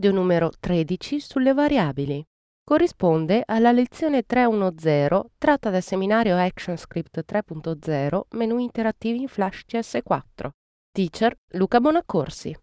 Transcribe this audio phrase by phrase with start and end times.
[0.00, 2.26] Episodio numero 13 sulle variabili.
[2.64, 10.48] Corrisponde alla lezione 310 tratta dal seminario ActionScript 3.0 menu interattivi in Flash CS4.
[10.90, 12.56] Teacher Luca Bonaccorsi.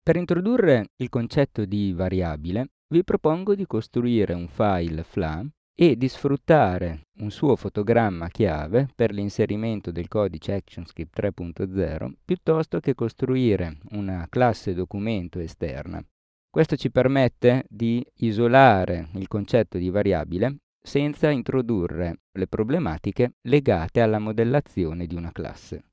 [0.00, 6.08] Per introdurre il concetto di variabile, vi propongo di costruire un file FLA e di
[6.08, 14.26] sfruttare un suo fotogramma chiave per l'inserimento del codice ActionScript 3.0 piuttosto che costruire una
[14.28, 16.04] classe documento esterna.
[16.50, 24.18] Questo ci permette di isolare il concetto di variabile senza introdurre le problematiche legate alla
[24.18, 25.84] modellazione di una classe.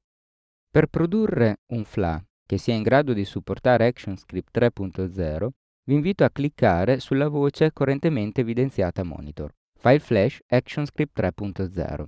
[0.70, 5.48] Per produrre un FLA che sia in grado di supportare ActionScript 3.0,
[5.84, 9.54] vi invito a cliccare sulla voce correntemente evidenziata Monitor.
[9.82, 12.06] File Flash ActionScript 3.0.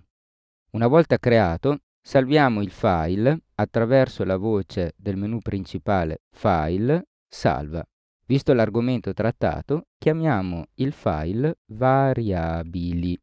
[0.72, 7.82] Una volta creato, salviamo il file attraverso la voce del menu principale File, Salva.
[8.26, 13.18] Visto l'argomento trattato, chiamiamo il file variabili.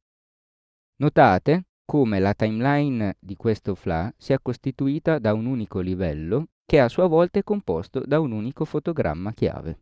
[0.97, 6.89] Notate come la timeline di questo FLA sia costituita da un unico livello che a
[6.89, 9.81] sua volta è composto da un unico fotogramma chiave.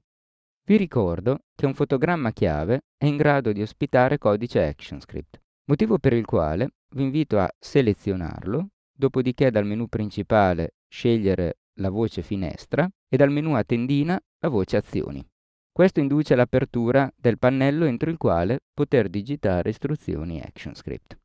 [0.69, 6.12] Vi ricordo che un fotogramma chiave è in grado di ospitare codice ActionScript, motivo per
[6.12, 13.17] il quale vi invito a selezionarlo, dopodiché dal menu principale scegliere la voce finestra e
[13.17, 15.25] dal menu a tendina la voce azioni.
[15.70, 21.17] Questo induce l'apertura del pannello entro il quale poter digitare istruzioni ActionScript.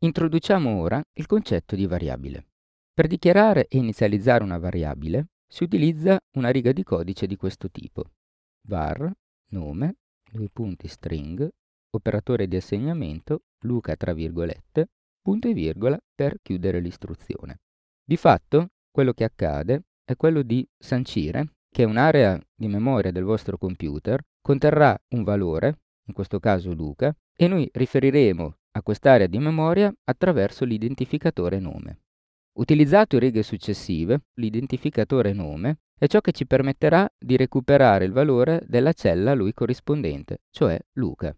[0.00, 2.48] Introduciamo ora il concetto di variabile.
[2.92, 8.10] Per dichiarare e inizializzare una variabile si utilizza una riga di codice di questo tipo
[8.68, 9.10] var
[9.50, 9.96] nome,
[10.30, 11.48] due punti string,
[11.90, 14.90] operatore di assegnamento, Luca tra virgolette,
[15.20, 17.60] punto e virgola per chiudere l'istruzione.
[18.04, 23.58] Di fatto, quello che accade è quello di sancire che un'area di memoria del vostro
[23.58, 29.92] computer conterrà un valore, in questo caso Luca, e noi riferiremo a quest'area di memoria
[30.04, 32.00] attraverso l'identificatore nome.
[32.58, 38.62] Utilizzato in righe successive, l'identificatore nome è ciò che ci permetterà di recuperare il valore
[38.66, 41.36] della cella a lui corrispondente, cioè Luca.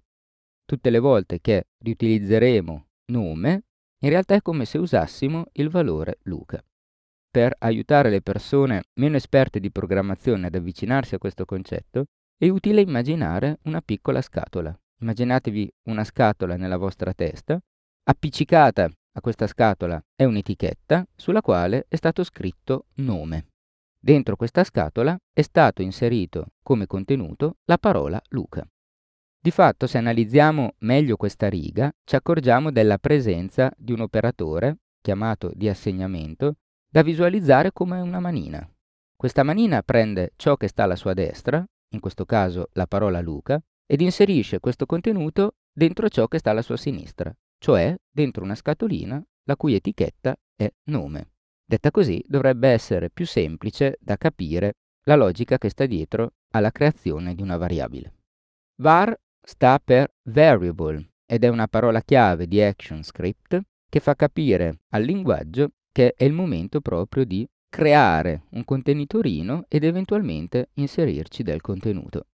[0.64, 3.64] Tutte le volte che riutilizzeremo nome,
[4.02, 6.62] in realtà è come se usassimo il valore Luca.
[7.30, 12.04] Per aiutare le persone meno esperte di programmazione ad avvicinarsi a questo concetto,
[12.36, 14.76] è utile immaginare una piccola scatola.
[15.00, 17.58] Immaginatevi una scatola nella vostra testa,
[18.04, 23.46] appiccicata a questa scatola è un'etichetta sulla quale è stato scritto nome.
[24.02, 28.66] Dentro questa scatola è stato inserito come contenuto la parola Luca.
[29.38, 35.52] Di fatto, se analizziamo meglio questa riga, ci accorgiamo della presenza di un operatore, chiamato
[35.54, 36.56] di assegnamento,
[36.88, 38.66] da visualizzare come una manina.
[39.14, 41.62] Questa manina prende ciò che sta alla sua destra,
[41.92, 46.62] in questo caso la parola Luca, ed inserisce questo contenuto dentro ciò che sta alla
[46.62, 51.32] sua sinistra, cioè dentro una scatolina la cui etichetta è nome.
[51.70, 57.32] Detta così dovrebbe essere più semplice da capire la logica che sta dietro alla creazione
[57.36, 58.12] di una variabile.
[58.82, 65.04] var sta per variable ed è una parola chiave di ActionScript che fa capire al
[65.04, 72.26] linguaggio che è il momento proprio di creare un contenitorino ed eventualmente inserirci del contenuto.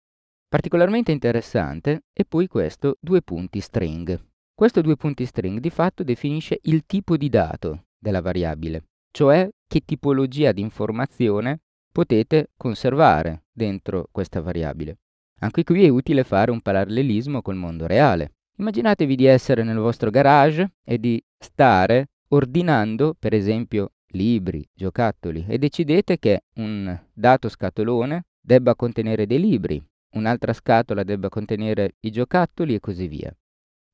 [0.46, 4.16] Particolarmente interessante è poi questo due punti string.
[4.54, 9.82] Questo due punti string di fatto definisce il tipo di dato della variabile cioè che
[9.84, 11.60] tipologia di informazione
[11.92, 14.98] potete conservare dentro questa variabile.
[15.38, 18.32] Anche qui è utile fare un parallelismo col mondo reale.
[18.56, 25.58] Immaginatevi di essere nel vostro garage e di stare ordinando, per esempio, libri, giocattoli e
[25.58, 29.80] decidete che un dato scatolone debba contenere dei libri,
[30.16, 33.32] un'altra scatola debba contenere i giocattoli e così via.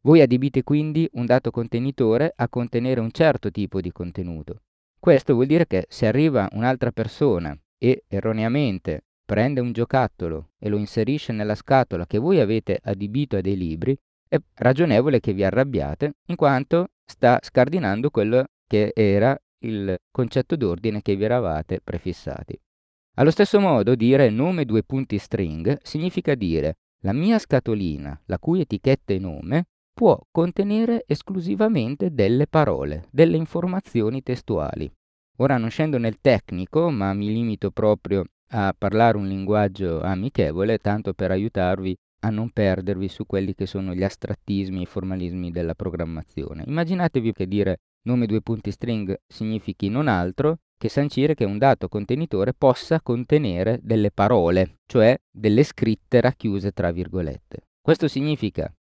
[0.03, 4.62] Voi adibite quindi un dato contenitore a contenere un certo tipo di contenuto
[5.00, 10.76] questo vuol dire che se arriva un'altra persona e erroneamente prende un giocattolo e lo
[10.76, 13.97] inserisce nella scatola che voi avete adibito a dei libri,
[14.29, 21.00] è ragionevole che vi arrabbiate in quanto sta scardinando quello che era il concetto d'ordine
[21.00, 22.58] che vi eravate prefissati.
[23.17, 28.61] Allo stesso modo dire nome due punti string significa dire la mia scatolina, la cui
[28.61, 29.67] etichetta e nome,
[30.00, 34.91] può contenere esclusivamente delle parole, delle informazioni testuali.
[35.41, 41.12] Ora non scendo nel tecnico, ma mi limito proprio a parlare un linguaggio amichevole, tanto
[41.12, 45.75] per aiutarvi a non perdervi su quelli che sono gli astrattismi e i formalismi della
[45.75, 46.64] programmazione.
[46.67, 51.88] Immaginatevi che dire nome due punti string significhi non altro che sancire che un dato
[51.88, 57.67] contenitore possa contenere delle parole, cioè delle scritte racchiuse tra virgolette.
[57.82, 58.73] Questo significa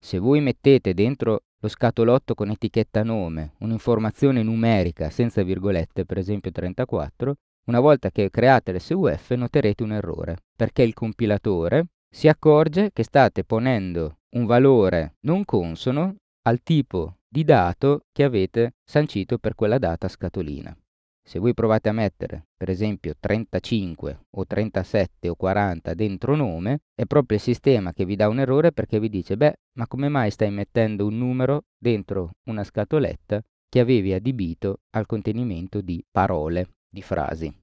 [0.00, 6.50] se voi mettete dentro lo scatolotto con etichetta nome un'informazione numerica senza virgolette, per esempio
[6.50, 7.34] 34,
[7.66, 13.44] una volta che create l'SUF noterete un errore, perché il compilatore si accorge che state
[13.44, 20.08] ponendo un valore non consono al tipo di dato che avete sancito per quella data
[20.08, 20.76] scatolina.
[21.30, 27.04] Se voi provate a mettere, per esempio, 35 o 37 o 40 dentro nome, è
[27.04, 30.32] proprio il sistema che vi dà un errore perché vi dice, beh, ma come mai
[30.32, 37.00] stai mettendo un numero dentro una scatoletta che avevi adibito al contenimento di parole, di
[37.00, 37.56] frasi?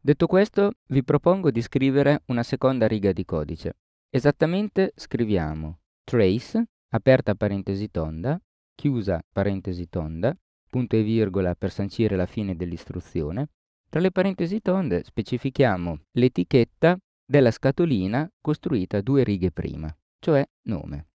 [0.00, 3.74] Detto questo, vi propongo di scrivere una seconda riga di codice.
[4.08, 6.64] Esattamente scriviamo trace,
[6.94, 8.40] aperta parentesi tonda,
[8.74, 10.34] chiusa parentesi tonda,
[10.76, 13.48] punto e virgola per sancire la fine dell'istruzione.
[13.88, 21.06] Tra le parentesi tonde specifichiamo l'etichetta della scatolina costruita due righe prima, cioè nome.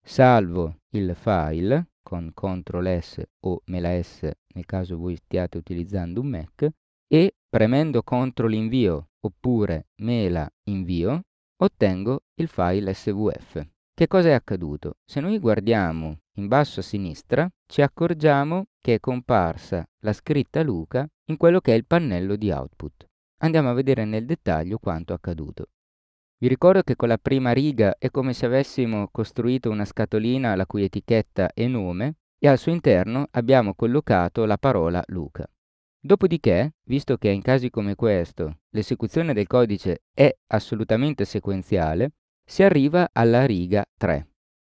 [0.00, 6.28] Salvo il file con CTRL S o Mela S nel caso voi stiate utilizzando un
[6.28, 6.68] Mac
[7.08, 11.22] e premendo CTRL invio oppure Mela invio
[11.56, 13.66] ottengo il file svf.
[13.98, 14.98] Che cosa è accaduto?
[15.04, 21.04] Se noi guardiamo in basso a sinistra ci accorgiamo che è comparsa la scritta Luca
[21.24, 23.06] in quello che è il pannello di output.
[23.38, 25.70] Andiamo a vedere nel dettaglio quanto accaduto.
[26.38, 30.64] Vi ricordo che con la prima riga è come se avessimo costruito una scatolina la
[30.64, 35.44] cui etichetta è nome e al suo interno abbiamo collocato la parola Luca.
[36.00, 42.12] Dopodiché, visto che in casi come questo l'esecuzione del codice è assolutamente sequenziale,
[42.48, 44.26] si arriva alla riga 3.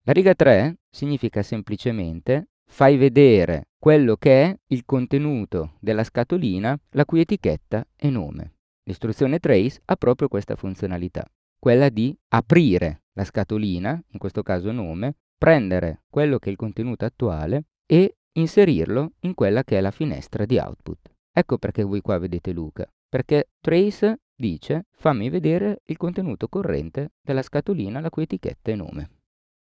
[0.06, 7.04] La riga 3 significa semplicemente fai vedere quello che è il contenuto della scatolina la
[7.04, 8.54] cui etichetta è nome.
[8.83, 11.25] L'istruzione trace ha proprio questa funzionalità,
[11.60, 17.04] quella di aprire la scatolina, in questo caso nome, prendere quello che è il contenuto
[17.04, 21.12] attuale e inserirlo in quella che è la finestra di output.
[21.31, 27.41] Ecco perché voi qua vedete Luca, perché trace dice fammi vedere il contenuto corrente della
[27.41, 29.09] scatolina la cui etichetta è nome.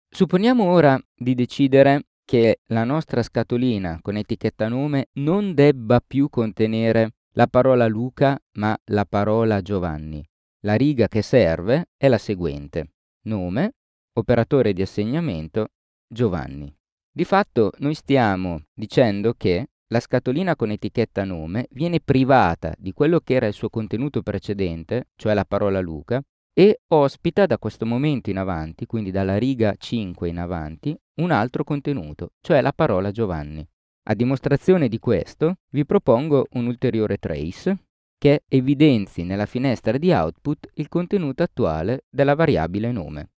[0.10, 7.16] Supponiamo ora di decidere che la nostra scatolina con etichetta nome non debba più contenere
[7.32, 10.24] la parola Luca ma la parola Giovanni.
[10.62, 12.94] La riga che serve è la seguente.
[13.24, 13.74] Nome,
[14.14, 15.70] operatore di assegnamento,
[16.08, 16.74] Giovanni.
[17.12, 23.20] Di fatto noi stiamo dicendo che la scatolina con etichetta nome viene privata di quello
[23.20, 26.22] che era il suo contenuto precedente, cioè la parola Luca,
[26.54, 31.64] e ospita da questo momento in avanti, quindi dalla riga 5 in avanti, un altro
[31.64, 33.68] contenuto, cioè la parola Giovanni.
[34.06, 37.86] A dimostrazione di questo vi propongo un ulteriore trace
[38.18, 43.32] che evidenzi nella finestra di output il contenuto attuale della variabile nome.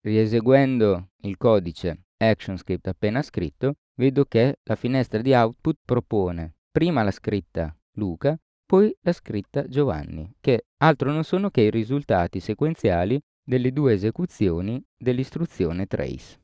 [0.00, 7.10] Rieseguendo il codice ActionScript appena scritto, vedo che la finestra di output propone prima la
[7.10, 13.72] scritta Luca, poi la scritta Giovanni, che altro non sono che i risultati sequenziali delle
[13.72, 16.40] due esecuzioni dell'istruzione trace.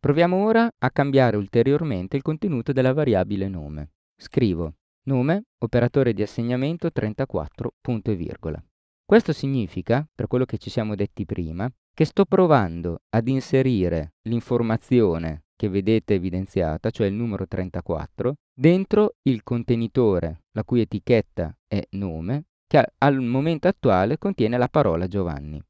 [0.00, 3.90] Proviamo ora a cambiare ulteriormente il contenuto della variabile nome.
[4.16, 4.74] Scrivo
[5.08, 8.62] nome, operatore di assegnamento 34, punto e virgola.
[9.04, 15.44] Questo significa, per quello che ci siamo detti prima, che sto provando ad inserire l'informazione
[15.58, 22.44] che vedete evidenziata, cioè il numero 34, dentro il contenitore la cui etichetta è nome,
[22.68, 25.60] che al momento attuale contiene la parola Giovanni.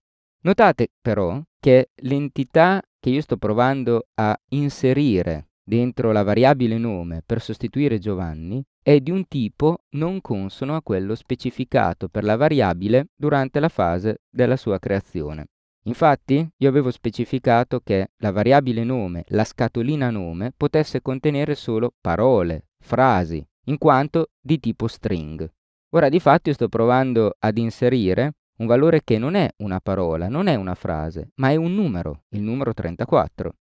[0.42, 7.40] Notate però che l'entità che io sto provando a inserire dentro la variabile nome per
[7.40, 13.58] sostituire Giovanni è di un tipo non consono a quello specificato per la variabile durante
[13.58, 15.46] la fase della sua creazione.
[15.88, 22.66] Infatti io avevo specificato che la variabile nome, la scatolina nome, potesse contenere solo parole,
[22.78, 25.50] frasi, in quanto di tipo string.
[25.94, 30.28] Ora di fatto io sto provando ad inserire un valore che non è una parola,
[30.28, 33.54] non è una frase, ma è un numero, il numero 34.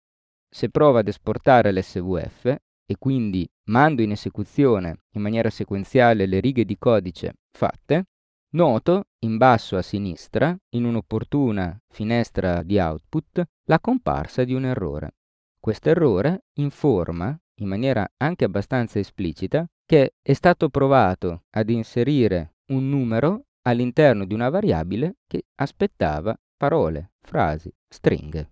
[0.50, 2.56] Se provo ad esportare l'SVF,
[2.90, 8.06] e quindi mando in esecuzione in maniera sequenziale le righe di codice fatte,
[8.52, 15.16] noto in basso a sinistra, in un'opportuna finestra di output, la comparsa di un errore.
[15.60, 22.90] Questo errore informa, in maniera anche abbastanza esplicita, che è stato provato ad inserire un
[22.90, 28.52] numero all'interno di una variabile che aspettava parole, frasi, stringhe.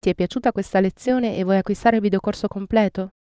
[0.00, 3.10] Ti è piaciuta questa lezione e vuoi acquistare il videocorso completo?